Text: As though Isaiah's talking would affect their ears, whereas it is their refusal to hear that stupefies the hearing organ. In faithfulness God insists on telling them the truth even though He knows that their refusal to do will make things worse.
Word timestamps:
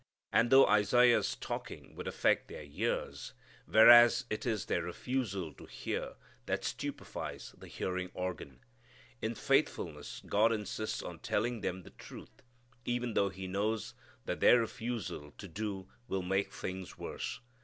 As 0.33 0.49
though 0.49 0.65
Isaiah's 0.65 1.35
talking 1.35 1.93
would 1.93 2.07
affect 2.07 2.47
their 2.47 2.63
ears, 2.63 3.33
whereas 3.67 4.25
it 4.31 4.47
is 4.47 4.65
their 4.65 4.81
refusal 4.81 5.53
to 5.53 5.67
hear 5.67 6.15
that 6.47 6.63
stupefies 6.65 7.53
the 7.55 7.67
hearing 7.67 8.09
organ. 8.15 8.61
In 9.21 9.35
faithfulness 9.35 10.23
God 10.25 10.51
insists 10.53 11.03
on 11.03 11.19
telling 11.19 11.61
them 11.61 11.83
the 11.83 11.91
truth 11.91 12.41
even 12.83 13.13
though 13.13 13.29
He 13.29 13.45
knows 13.47 13.93
that 14.25 14.39
their 14.39 14.59
refusal 14.59 15.33
to 15.37 15.47
do 15.47 15.87
will 16.07 16.23
make 16.23 16.51
things 16.51 16.97
worse. 16.97 17.39